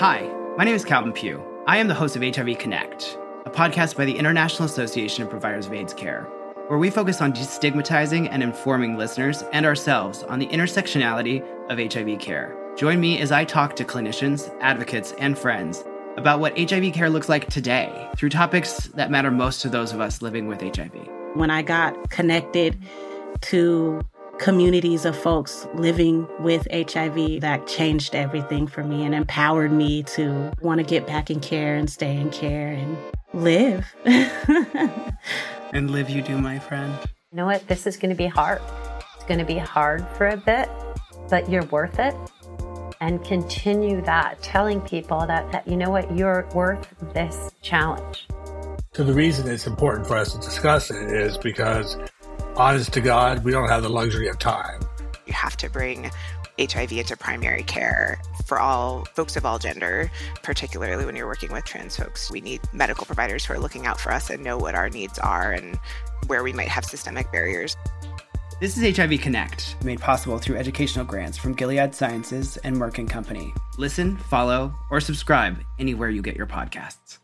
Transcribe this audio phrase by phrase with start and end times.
[0.00, 1.44] Hi, my name is Kalvin Pugh.
[1.66, 5.66] I am the host of HIV Connect, a podcast by the International Association of Providers
[5.66, 6.22] of AIDS Care,
[6.68, 12.18] where we focus on destigmatizing and informing listeners and ourselves on the intersectionality of HIV
[12.18, 12.56] care.
[12.78, 15.84] Join me as I talk to clinicians, advocates, and friends
[16.16, 20.00] about what HIV care looks like today through topics that matter most to those of
[20.00, 20.94] us living with HIV.
[21.34, 22.82] When I got connected
[23.42, 24.00] to
[24.40, 30.50] communities of folks living with HIV, that changed everything for me and empowered me to
[30.62, 32.96] want to get back in care and stay in care and
[33.34, 33.94] live.
[35.72, 36.98] and live you do, my friend.
[37.30, 37.68] You know what?
[37.68, 38.62] This is going to be hard.
[39.14, 40.70] It's going to be hard for a bit,
[41.28, 42.16] but you're worth it
[43.02, 48.26] and continue that, telling people that, that you know what, you're worth this challenge.
[48.92, 51.96] So the reason it's important for us to discuss it is because,
[52.60, 54.80] honest to God, we don't have the luxury of time.
[55.26, 56.10] You have to bring
[56.58, 60.10] HIV into primary care for all folks of all gender,
[60.42, 62.30] particularly when you're working with trans folks.
[62.30, 65.18] We need medical providers who are looking out for us and know what our needs
[65.18, 65.80] are and
[66.26, 67.78] where we might have systemic barriers.
[68.60, 73.08] This is HIV Connect, made possible through educational grants from Gilead Sciences and Merck and
[73.08, 73.54] Company.
[73.78, 77.20] Listen, follow, or subscribe anywhere you get your podcasts.